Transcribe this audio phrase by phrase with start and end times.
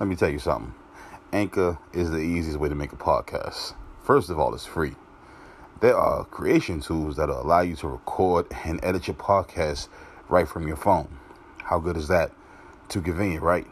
[0.00, 0.74] Let me tell you something.
[1.32, 3.74] Anchor is the easiest way to make a podcast.
[4.04, 4.94] First of all, it's free.
[5.80, 9.88] There are creation tools that allow you to record and edit your podcast
[10.28, 11.18] right from your phone.
[11.64, 12.30] How good is that?
[12.88, 13.66] Too convenient, right?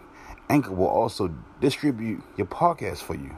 [0.49, 3.37] Anchor will also distribute your podcast for you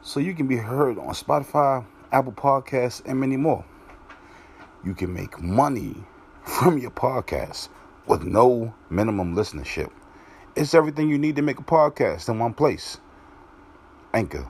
[0.00, 3.64] so you can be heard on Spotify, Apple Podcasts, and many more.
[4.84, 5.96] You can make money
[6.44, 7.68] from your podcast
[8.06, 9.90] with no minimum listenership.
[10.56, 12.96] It's everything you need to make a podcast in one place.
[14.14, 14.48] Anchor.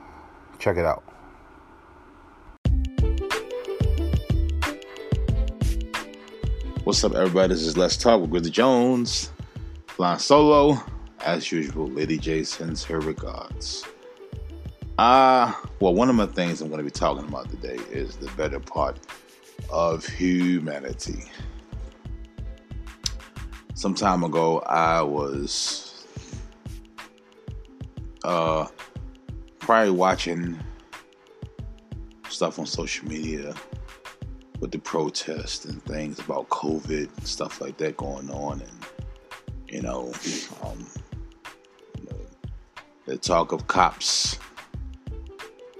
[0.60, 1.02] Check it out.
[6.84, 7.54] What's up, everybody?
[7.54, 9.32] This is Let's Talk with Grizzly Jones.
[9.88, 10.80] Flying solo.
[11.24, 13.84] As usual, Lady J sends her regards.
[14.98, 18.30] Uh, well, one of my things I'm going to be talking about today is the
[18.36, 19.00] better part
[19.70, 21.24] of humanity.
[23.74, 25.85] Some time ago, I was
[28.26, 28.66] uh,
[29.60, 30.58] probably watching
[32.28, 33.54] stuff on social media
[34.58, 38.86] with the protests and things about COVID and stuff like that going on, and
[39.68, 40.12] you know,
[40.64, 40.86] um,
[41.98, 42.18] you know
[43.04, 44.38] the talk of cops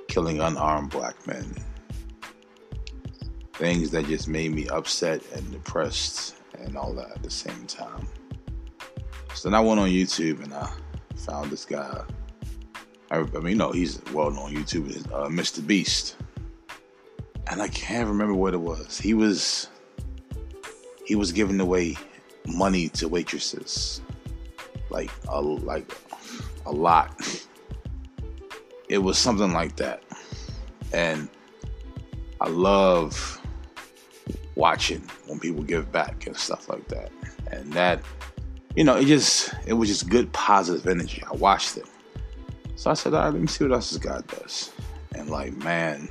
[0.06, 1.52] killing unarmed black men,
[3.54, 8.06] things that just made me upset and depressed and all that at the same time.
[9.34, 10.70] So then I went on YouTube and I
[11.16, 12.04] found this guy.
[13.10, 15.64] I, I mean, know, he's well known YouTuber, uh, Mr.
[15.66, 16.16] Beast
[17.48, 18.98] and I can't remember what it was.
[18.98, 19.68] He was
[21.04, 21.96] he was giving away
[22.46, 24.00] money to waitresses,
[24.90, 25.96] like a like
[26.64, 27.20] a lot.
[28.88, 30.04] It was something like that,
[30.92, 31.28] and
[32.40, 33.40] I love
[34.54, 37.10] watching when people give back and stuff like that,
[37.50, 38.00] and that
[38.76, 41.20] you know it just it was just good positive energy.
[41.28, 41.86] I watched it,
[42.76, 44.72] so I said, all right, let me see what else this guy does,
[45.14, 46.08] and like man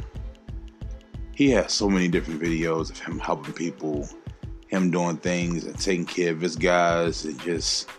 [1.35, 4.07] he has so many different videos of him helping people,
[4.67, 7.89] him doing things and taking care of his guys and just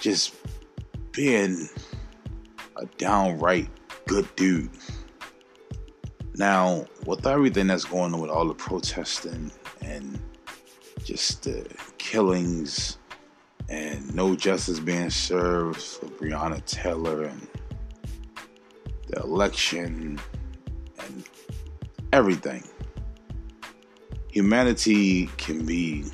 [0.00, 0.34] just
[1.12, 1.68] being
[2.76, 3.68] a downright
[4.06, 4.70] good dude.
[6.34, 9.50] Now, with everything that's going on with all the protesting
[9.82, 10.20] and
[11.02, 11.66] just the
[11.98, 12.98] killings
[13.68, 17.48] and no justice being served for Breonna Taylor and
[19.10, 20.20] the election
[20.98, 21.24] and
[22.12, 22.62] everything.
[24.28, 26.04] Humanity can be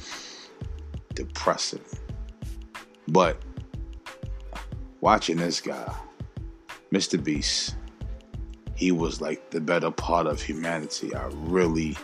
[1.14, 1.84] depressing.
[3.08, 3.40] But
[5.00, 5.94] watching this guy,
[6.92, 7.22] Mr.
[7.22, 7.76] Beast,
[8.74, 11.14] he was like the better part of humanity.
[11.14, 11.96] I really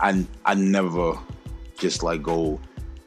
[0.00, 1.18] I I never
[1.78, 2.60] just like go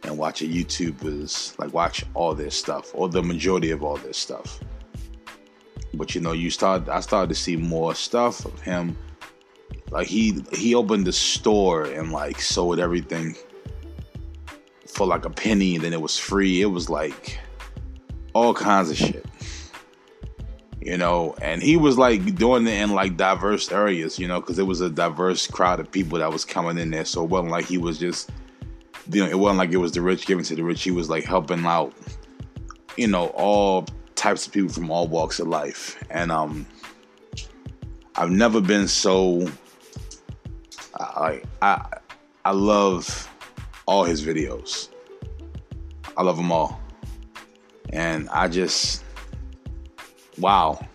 [0.04, 4.18] and watch a YouTubers like watch all this stuff or the majority of all this
[4.18, 4.60] stuff.
[6.00, 8.98] But you know, you start I started to see more stuff of him
[9.92, 13.36] like he he opened the store and like sold everything
[14.88, 16.62] for like a penny and then it was free.
[16.62, 17.38] It was like
[18.34, 19.26] all kinds of shit.
[20.80, 24.58] You know, and he was like doing it in like diverse areas, you know, because
[24.58, 27.04] it was a diverse crowd of people that was coming in there.
[27.04, 28.32] So it wasn't like he was just,
[29.12, 30.82] you know, it wasn't like it was the rich giving to the rich.
[30.82, 31.94] He was like helping out,
[32.96, 33.86] you know, all
[34.20, 36.04] types of people from all walks of life.
[36.10, 36.68] And um,
[38.16, 39.50] I've never been so
[41.00, 41.86] I I
[42.44, 43.30] I love
[43.86, 44.90] all his videos.
[46.18, 46.80] I love them all.
[47.94, 49.04] And I just
[50.38, 50.86] wow.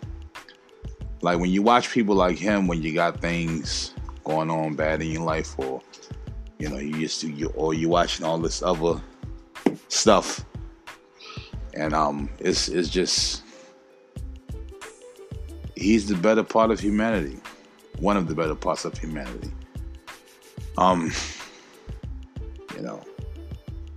[1.23, 5.11] Like when you watch people like him when you got things going on bad in
[5.11, 5.81] your life or
[6.59, 9.01] you know, you used to you or you watching all this other
[9.89, 10.45] stuff.
[11.75, 13.43] And um it's it's just
[15.77, 17.39] he's the better part of humanity.
[17.99, 19.53] One of the better parts of humanity.
[20.77, 21.13] Um,
[22.75, 23.03] you know,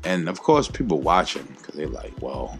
[0.03, 2.59] and of course, people watch him because they're like, well,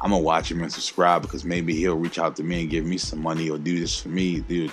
[0.00, 2.84] I'm gonna watch him and subscribe because maybe he'll reach out to me and give
[2.84, 4.72] me some money or do this for me, dude.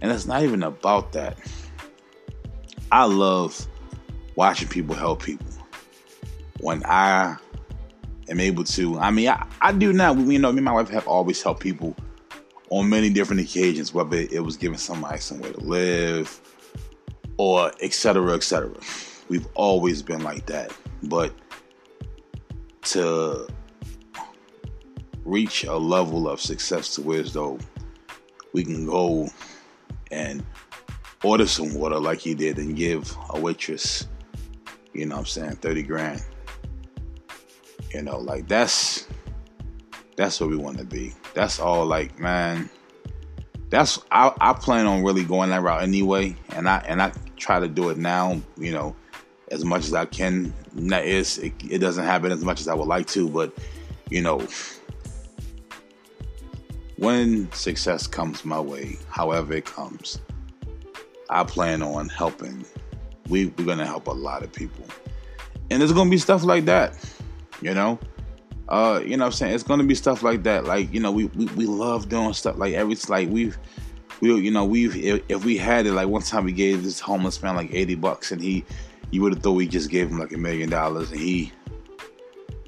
[0.00, 1.38] And it's not even about that.
[2.90, 3.66] I love
[4.34, 5.46] watching people help people.
[6.60, 7.36] When I
[8.30, 10.14] am able to, I mean, I, I do now.
[10.14, 11.94] You know, me and my wife have always helped people
[12.70, 16.40] on many different occasions, whether it was giving somebody somewhere to live
[17.40, 18.70] or etc etc
[19.30, 20.70] we've always been like that
[21.04, 21.32] but
[22.82, 23.48] to
[25.24, 27.58] reach a level of success to where as though
[28.52, 29.26] we can go
[30.10, 30.44] and
[31.24, 34.06] order some water like he did and give a waitress
[34.92, 36.22] you know what i'm saying 30 grand
[37.92, 39.06] you know like that's
[40.16, 41.14] That's where we want to be.
[41.32, 41.86] That's all.
[41.86, 42.68] Like, man,
[43.70, 47.58] that's I, I plan on really going that route anyway, and I and I try
[47.58, 48.38] to do it now.
[48.58, 48.96] You know,
[49.50, 50.52] as much as I can.
[50.72, 53.52] That is, it, it doesn't happen as much as I would like to, but
[54.10, 54.46] you know,
[56.96, 60.20] when success comes my way, however it comes,
[61.30, 62.64] I plan on helping.
[63.28, 64.84] We, we're gonna help a lot of people,
[65.70, 66.94] and there's gonna be stuff like that,
[67.60, 67.98] you know.
[68.68, 69.54] Uh, you know what I'm saying?
[69.54, 70.64] It's gonna be stuff like that.
[70.64, 73.58] Like, you know, we, we, we love doing stuff like every like we've
[74.20, 77.00] we you know, we've if, if, we had it like one time we gave this
[77.00, 78.64] homeless man like eighty bucks and he
[79.10, 81.52] you would have thought we just gave him like a million dollars and he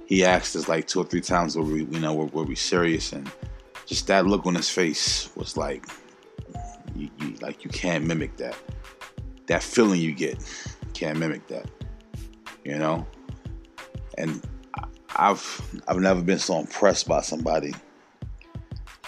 [0.06, 2.54] he asked us like two or three times were we you know were, were we
[2.54, 3.30] serious and
[3.86, 5.86] just that look on his face was like
[6.94, 8.56] you, you, like you can't mimic that
[9.46, 10.42] that feeling you get
[10.94, 11.66] can't mimic that
[12.64, 13.06] you know
[14.18, 14.42] and
[15.17, 17.75] I've I've never been so impressed by somebody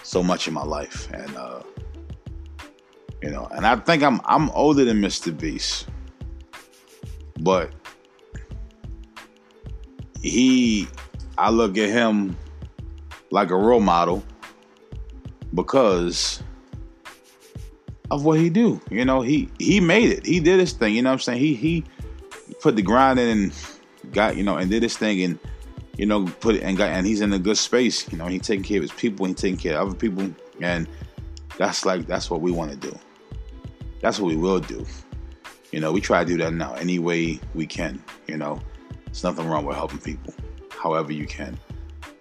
[0.02, 1.62] so much in my life, and uh,
[3.22, 5.36] you know, and I think I'm I'm older than Mr.
[5.36, 5.88] Beast,
[7.40, 7.72] but
[10.20, 10.88] he,
[11.36, 12.36] I look at him
[13.30, 14.24] like a role model
[15.54, 16.42] because
[18.10, 18.80] of what he do.
[18.90, 20.26] You know, he he made it.
[20.26, 20.94] He did his thing.
[20.94, 21.40] You know what I'm saying?
[21.40, 21.84] He he
[22.60, 23.52] put the grind in and
[24.12, 25.38] got you know and did his thing and
[25.96, 28.10] you know, put it and got and he's in a good space.
[28.10, 30.30] You know, he taking care of his people, he taking care of other people,
[30.60, 30.88] and
[31.56, 32.96] that's like that's what we want to do.
[34.00, 34.84] That's what we will do.
[35.72, 38.02] You know, we try to do that now any way we can.
[38.26, 38.60] You know,
[39.06, 40.34] there's nothing wrong with helping people,
[40.70, 41.58] however you can.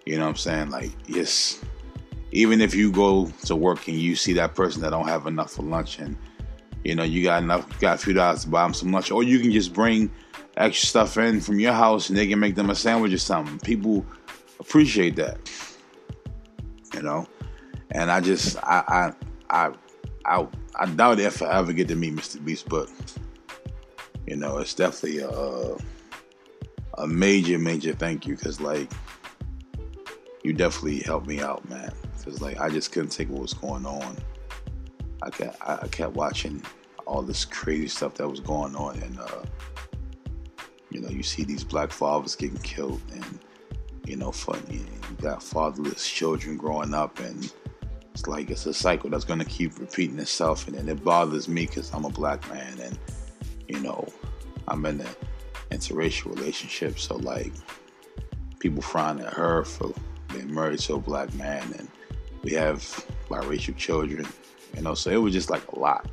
[0.06, 0.70] You know what I'm saying?
[0.70, 1.64] Like, yes,
[2.32, 5.52] even if you go to work and you see that person that don't have enough
[5.52, 6.18] for lunch, and
[6.84, 9.12] you know you got enough, you got a few dollars to buy them some lunch,
[9.12, 10.12] or you can just bring
[10.58, 13.60] extra stuff in from your house and they can make them a sandwich or something.
[13.60, 14.06] People
[14.60, 15.38] appreciate that,
[16.94, 17.28] you know.
[17.92, 19.14] And I just I
[19.50, 19.74] I I
[20.26, 20.48] I,
[20.80, 22.44] I doubt if I ever get to meet Mr.
[22.44, 22.90] Beast, but
[24.26, 25.78] you know it's definitely a
[27.00, 28.92] a major major thank you because like
[30.44, 31.92] you definitely helped me out, man.
[32.18, 34.18] Because like I just couldn't take what was going on.
[35.24, 36.62] I kept I kept watching
[37.06, 39.20] all this crazy stuff that was going on and.
[39.20, 39.44] uh
[40.94, 43.40] you know, you see these black fathers getting killed, and
[44.06, 44.62] you know, fun.
[44.70, 44.86] You
[45.22, 47.52] got fatherless children growing up, and
[48.14, 51.48] it's like it's a cycle that's going to keep repeating itself, and, and it bothers
[51.48, 53.00] me because I'm a black man, and
[53.68, 54.08] you know,
[54.68, 55.08] I'm in an
[55.72, 57.54] interracial relationship, so like
[58.60, 59.92] people frown at her for
[60.32, 61.88] being married to a black man, and
[62.44, 62.78] we have
[63.30, 64.28] biracial children,
[64.76, 66.10] you know, so it was just like a lot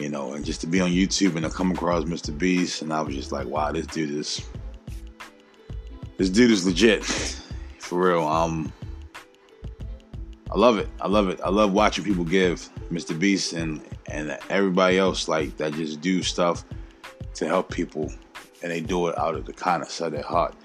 [0.00, 2.36] you know, and just to be on YouTube and to come across Mr.
[2.36, 4.40] Beast, and I was just like, wow, this dude is,
[6.16, 7.04] this dude is legit,
[7.78, 8.26] for real.
[8.26, 8.72] Um,
[10.50, 10.88] I love it.
[11.00, 11.40] I love it.
[11.44, 13.16] I love watching people give Mr.
[13.16, 16.64] Beast and and everybody else like that just do stuff
[17.34, 18.10] to help people,
[18.62, 20.56] and they do it out of the kindness of their heart.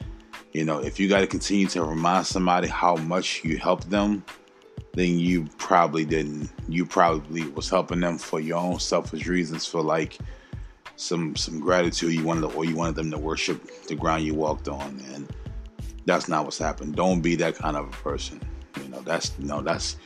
[0.53, 4.23] You know, if you got to continue to remind somebody how much you helped them
[4.95, 6.49] then you probably didn't.
[6.69, 10.17] You probably was helping them for your own selfish reasons, for like
[10.95, 14.33] some some gratitude you wanted, to, or you wanted them to worship the ground you
[14.33, 15.29] walked on, and
[16.05, 16.95] that's not what's happened.
[16.95, 18.39] Don't be that kind of a person.
[18.81, 19.97] You know, that's you know that's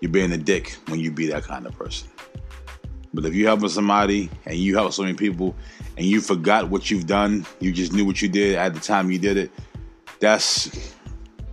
[0.00, 2.10] you're being a dick when you be that kind of person.
[3.14, 5.54] But if you helping somebody and you help so many people
[5.96, 9.10] and you forgot what you've done, you just knew what you did at the time
[9.10, 9.50] you did it.
[10.20, 10.92] That's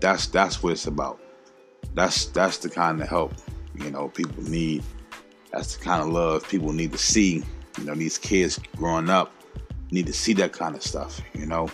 [0.01, 1.21] that's that's what it's about
[1.93, 3.33] that's that's the kind of help
[3.75, 4.83] you know people need.
[5.51, 7.43] That's the kind of love people need to see.
[7.77, 9.33] You know, these kids growing up
[9.91, 11.21] need to see that kind of stuff.
[11.33, 11.69] You know,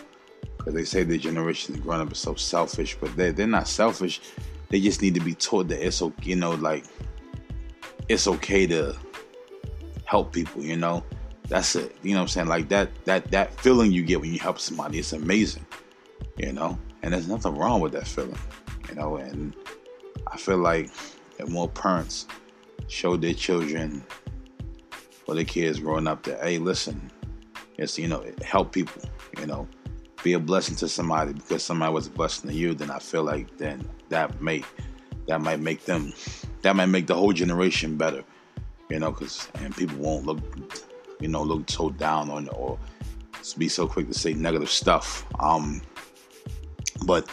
[0.58, 4.22] because they say the generation growing up is so selfish, but they they're not selfish.
[4.70, 6.30] They just need to be taught that it's okay.
[6.30, 6.86] You know, like
[8.10, 8.96] it's okay to
[10.06, 10.64] help people.
[10.64, 11.04] You know,
[11.48, 11.96] that's it.
[12.02, 12.48] You know what I'm saying?
[12.48, 15.66] Like that that that feeling you get when you help somebody, it's amazing.
[16.38, 18.38] You know, and there's nothing wrong with that feeling.
[18.90, 19.56] You know, and
[20.32, 20.90] I feel like
[21.40, 22.28] if more parents
[22.88, 24.04] show their children
[25.28, 27.12] or their kids growing up that, hey, listen,
[27.78, 29.02] it's you know, help people,
[29.40, 29.68] you know,
[30.24, 33.24] be a blessing to somebody because somebody was a blessing to you, then I feel
[33.24, 34.64] like then that may
[35.28, 36.14] that might make them
[36.62, 38.24] that might make the whole generation better,
[38.90, 40.40] you know, because and people won't look,
[41.20, 42.80] you know, look so down on or
[43.58, 45.26] be so quick to say negative stuff.
[45.40, 45.82] Um,
[47.06, 47.30] but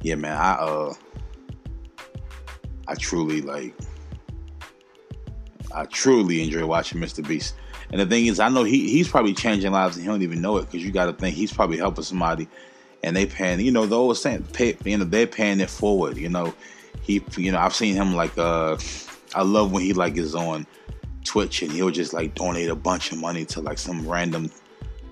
[0.00, 0.94] yeah, man, I uh
[2.86, 3.74] I truly like
[5.74, 7.26] I truly enjoy watching Mr.
[7.26, 7.54] Beast.
[7.90, 10.40] And the thing is, I know he he's probably changing lives and he don't even
[10.40, 12.48] know it because you got to think he's probably helping somebody,
[13.02, 13.60] and they paying.
[13.60, 16.16] You know, the old saying, pay, you know, they're paying it forward.
[16.16, 16.54] You know,
[17.02, 18.78] he, you know, I've seen him like, uh,
[19.34, 20.66] I love when he like is on
[21.24, 24.50] Twitch and he'll just like donate a bunch of money to like some random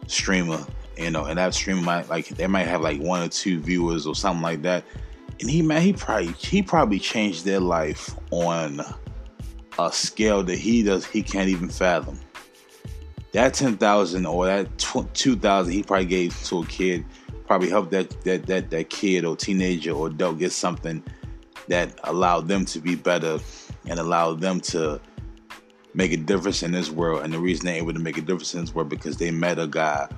[0.07, 0.64] streamer,
[0.97, 4.07] you know, and that streamer might like they might have like one or two viewers
[4.07, 4.85] or something like that.
[5.43, 8.81] And he man, he probably he probably changed their life on
[9.77, 12.19] a scale that he does he can't even fathom.
[13.33, 17.05] That ten thousand or that two thousand he probably gave to a kid
[17.45, 21.03] probably helped that that that that kid or teenager or adult get something
[21.67, 23.41] that allowed them to be better
[23.87, 25.01] and allowed them to
[25.93, 27.25] make a difference in this world.
[27.25, 29.59] And the reason they're able to make a difference in this world because they met
[29.59, 30.09] a guy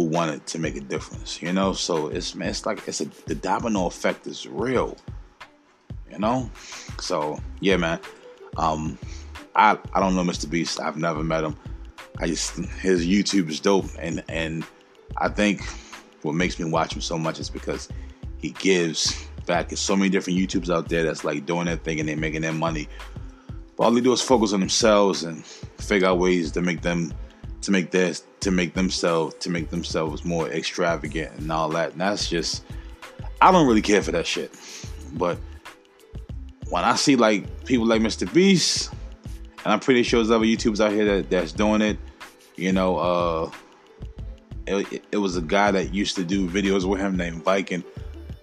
[0.00, 1.42] who wanted to make a difference.
[1.42, 4.96] You know, so it's it's like it's a the domino effect is real.
[6.10, 6.50] You know,
[6.98, 8.00] so yeah, man.
[8.56, 8.98] Um,
[9.54, 10.48] I I don't know Mr.
[10.48, 10.80] Beast.
[10.80, 11.56] I've never met him.
[12.18, 14.64] I just his YouTube is dope, and and
[15.18, 15.62] I think
[16.22, 17.88] what makes me watch him so much is because
[18.38, 19.68] he gives back.
[19.68, 22.42] There's so many different YouTubers out there that's like doing their thing and they're making
[22.42, 22.88] their money.
[23.76, 27.12] But all they do is focus on themselves and figure out ways to make them
[27.62, 31.92] to make this to make themselves to make themselves more extravagant and all that.
[31.92, 32.64] And that's just
[33.40, 34.52] I don't really care for that shit.
[35.12, 35.38] But
[36.70, 38.32] when I see like people like Mr.
[38.32, 38.92] Beast,
[39.64, 41.98] and I'm pretty sure there's other YouTubers out here that, that's doing it,
[42.56, 43.50] you know, uh
[44.66, 47.82] it, it was a guy that used to do videos with him named Viking.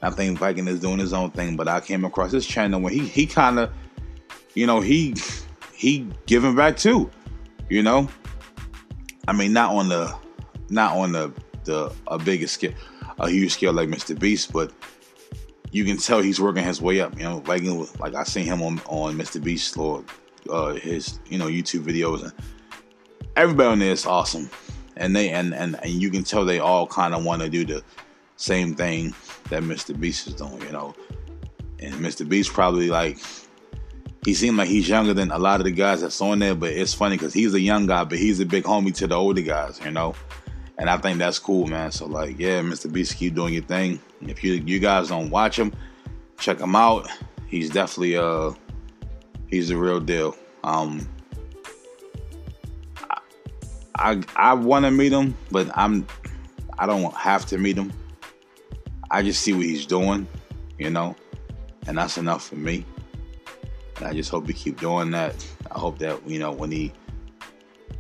[0.02, 2.94] I think Viking is doing his own thing, but I came across his channel when
[2.94, 3.72] he he kind of,
[4.54, 5.16] you know, he
[5.74, 7.10] he giving back too,
[7.70, 8.10] you know.
[9.28, 10.16] I mean, not on the
[10.70, 11.32] not on the
[11.66, 12.74] the a bigger scale,
[13.20, 14.18] a huge scale like Mr.
[14.18, 14.72] Beast, but
[15.72, 17.18] you can tell he's working his way up.
[17.18, 17.64] You know, like
[18.00, 19.44] like I seen him on on Mr.
[19.44, 20.04] Beast or
[20.50, 22.34] uh, his you know YouTube videos, and
[23.36, 24.50] everybody on there is awesome,
[24.96, 27.66] and they and and, and you can tell they all kind of want to do
[27.66, 27.84] the
[28.38, 29.14] same thing
[29.50, 29.98] that Mr.
[30.00, 30.62] Beast is doing.
[30.62, 30.96] You know,
[31.80, 32.28] and Mr.
[32.28, 33.20] Beast probably like
[34.26, 36.72] he seemed like he's younger than a lot of the guys that's on there, but
[36.72, 39.42] it's funny because he's a young guy, but he's a big homie to the older
[39.42, 40.16] guys, you know.
[40.78, 41.92] And I think that's cool, man.
[41.92, 42.92] So like, yeah, Mr.
[42.92, 44.00] Beast, keep doing your thing.
[44.22, 45.74] If you you guys don't watch him,
[46.38, 47.10] check him out.
[47.48, 48.52] He's definitely uh
[49.48, 50.36] he's the real deal.
[50.64, 51.08] Um
[53.10, 53.20] I
[53.96, 56.06] I, I want to meet him, but I'm
[56.78, 57.92] I don't have to meet him.
[59.10, 60.28] I just see what he's doing,
[60.78, 61.16] you know,
[61.88, 62.86] and that's enough for me.
[63.98, 65.36] And I just hope he keep doing that.
[65.72, 66.94] I hope that you know when he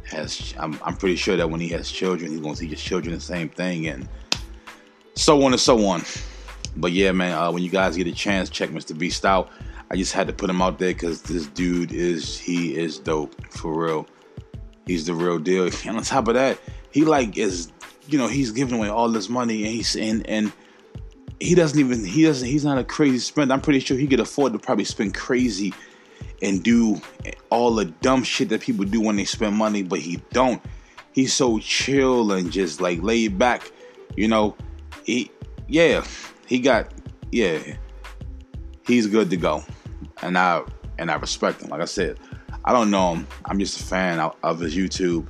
[0.09, 2.81] has, I'm, I'm pretty sure that when he has children, he's going to teach his
[2.81, 4.07] children the same thing, and
[5.15, 6.03] so on and so on.
[6.75, 8.97] But yeah, man, uh, when you guys get a chance, check Mr.
[8.97, 9.49] Beast out.
[9.89, 13.35] I just had to put him out there because this dude is he is dope
[13.51, 14.07] for real.
[14.85, 15.69] He's the real deal.
[15.85, 16.59] And on top of that,
[16.91, 17.71] he like is
[18.07, 20.51] you know he's giving away all this money and he's and and
[21.39, 23.51] he doesn't even he doesn't he's not a crazy spend.
[23.51, 25.73] I'm pretty sure he could afford to probably spend crazy
[26.41, 27.01] and do
[27.49, 30.61] all the dumb shit that people do when they spend money, but he don't.
[31.13, 33.71] He's so chill and just like laid back,
[34.15, 34.55] you know.
[35.03, 35.31] He
[35.67, 36.05] yeah,
[36.45, 36.91] he got
[37.31, 37.59] yeah.
[38.85, 39.63] He's good to go.
[40.21, 40.63] And I
[40.97, 41.69] and I respect him.
[41.69, 42.19] Like I said,
[42.63, 43.27] I don't know him.
[43.45, 45.27] I'm just a fan of, his YouTube.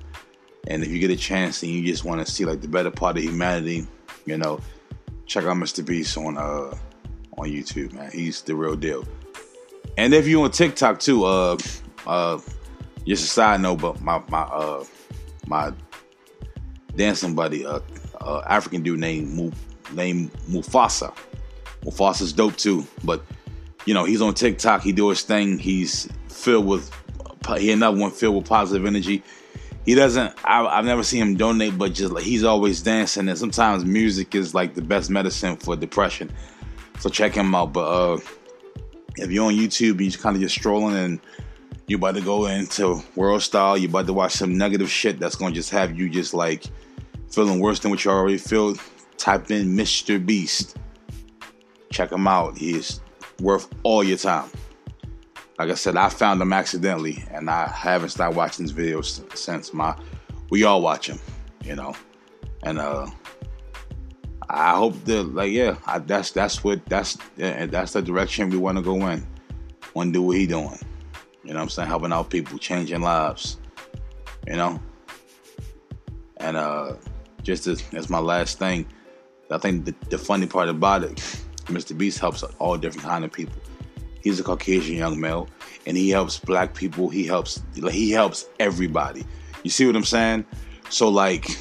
[0.67, 2.91] And if you get a chance and you just want to see like the better
[2.91, 3.87] part of humanity,
[4.25, 4.59] you know,
[5.25, 5.85] check out Mr.
[5.85, 6.75] Beast on uh
[7.37, 8.11] on YouTube, man.
[8.11, 9.05] He's the real deal.
[9.97, 11.57] And if you're on TikTok too, uh,
[12.05, 12.39] uh,
[13.05, 14.83] just a side note, but my my uh
[15.47, 15.73] my
[16.95, 17.79] dancing buddy, uh,
[18.21, 19.51] uh African dude named Mu,
[19.93, 21.15] named Mufasa.
[21.83, 23.23] Mufasa's dope too, but
[23.85, 24.81] you know he's on TikTok.
[24.83, 25.57] He do his thing.
[25.57, 26.91] He's filled with
[27.57, 29.23] he another one filled with positive energy.
[29.85, 30.35] He doesn't.
[30.43, 34.35] I, have never seen him donate, but just like he's always dancing, and sometimes music
[34.35, 36.29] is like the best medicine for depression.
[36.99, 37.71] So check him out.
[37.71, 38.19] But uh,
[39.17, 41.19] if you're on YouTube, you're kind of just strolling and
[41.87, 45.35] you're about to go into world style, you're about to watch some negative shit that's
[45.35, 46.65] gonna just have you just like
[47.29, 48.75] feeling worse than what you already feel,
[49.17, 50.23] type in Mr.
[50.23, 50.77] Beast.
[51.91, 52.57] Check him out.
[52.57, 53.01] He's
[53.39, 54.49] worth all your time.
[55.57, 59.73] Like I said, I found him accidentally, and I haven't stopped watching his videos since.
[59.73, 59.97] My,
[60.49, 61.19] we all watch him,
[61.63, 61.95] you know,
[62.63, 63.07] and uh,
[64.49, 68.77] I hope that like yeah, I, that's that's what that's that's the direction we want
[68.77, 69.25] to go in.
[69.93, 70.79] Want to do what he doing?
[71.43, 71.87] You know I'm saying?
[71.87, 73.57] Helping out people, changing lives.
[74.45, 74.79] You know.
[76.37, 76.93] And uh,
[77.41, 78.85] just as, as my last thing,
[79.49, 81.15] I think the, the funny part about it,
[81.65, 81.97] Mr.
[81.97, 83.55] Beast helps all different kind of people.
[84.21, 85.47] He's a Caucasian young male,
[85.85, 87.09] and he helps black people.
[87.09, 87.61] He helps
[87.91, 89.25] he helps everybody.
[89.63, 90.45] You see what I'm saying?
[90.89, 91.57] So like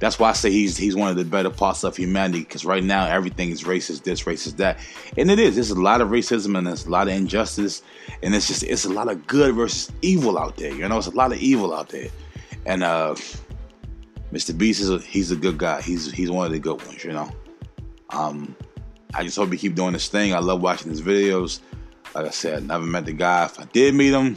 [0.00, 2.82] That's why I say he's he's one of the better parts of humanity because right
[2.82, 4.78] now everything is racist, this, racist, that,
[5.18, 5.56] and it is.
[5.56, 7.82] There's a lot of racism and there's a lot of injustice,
[8.22, 10.74] and it's just it's a lot of good versus evil out there.
[10.74, 12.08] You know, it's a lot of evil out there,
[12.64, 13.14] and uh,
[14.32, 14.56] Mr.
[14.56, 15.82] Beast is a, he's a good guy.
[15.82, 17.04] He's he's one of the good ones.
[17.04, 17.30] You know,
[18.08, 18.56] um,
[19.12, 20.34] I just hope he keep doing this thing.
[20.34, 21.60] I love watching his videos.
[22.14, 23.44] Like I said, never met the guy.
[23.44, 24.36] If I did meet him,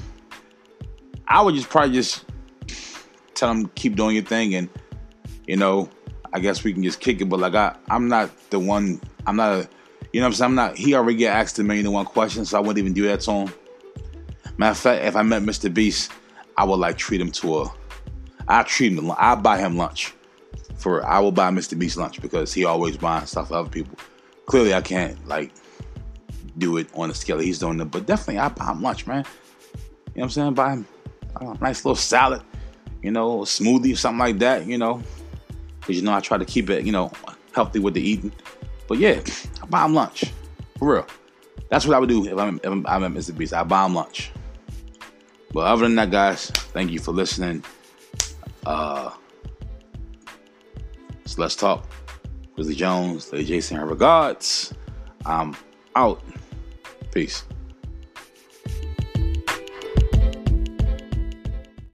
[1.25, 2.25] I would just probably just
[3.33, 4.69] tell him keep doing your thing and
[5.47, 5.89] you know,
[6.31, 7.25] I guess we can just kick it.
[7.25, 9.01] But like I, I'm not the one.
[9.25, 9.69] I'm not a,
[10.11, 10.77] you know, I'm saying I'm not.
[10.77, 13.21] He already get asked a million and one questions, so I wouldn't even do that
[13.21, 13.53] to him.
[14.57, 15.73] Matter of fact, if I met Mr.
[15.73, 16.11] Beast,
[16.57, 17.73] I would like treat him to a.
[18.47, 19.11] I treat him.
[19.17, 20.13] I buy him lunch.
[20.75, 21.79] For I will buy Mr.
[21.79, 23.97] Beast lunch because he always buying stuff for other people.
[24.45, 25.51] Clearly, I can't like
[26.57, 29.23] do it on the scale he's doing it, but definitely I buy him lunch, man.
[29.23, 29.83] You know
[30.13, 30.53] what I'm saying?
[30.53, 30.87] Buy him
[31.41, 32.41] a nice little salad,
[33.01, 35.01] you know, smoothie, something like that, you know.
[35.83, 37.11] Because, you know, I try to keep it, you know,
[37.53, 38.31] healthy with the eating.
[38.87, 39.21] But yeah,
[39.61, 40.31] I buy him lunch.
[40.79, 41.07] For real.
[41.69, 43.37] That's what I would do if I'm, if I'm, at Mr.
[43.37, 43.53] Beast.
[43.53, 44.31] I buy him lunch.
[45.51, 47.63] But other than that, guys, thank you for listening.
[48.65, 49.11] Uh,
[51.25, 51.87] so let's talk.
[52.55, 54.73] Grizzly Jones, Lady Jason, regards.
[55.25, 55.55] I'm
[55.95, 56.23] out.
[57.11, 57.43] Peace.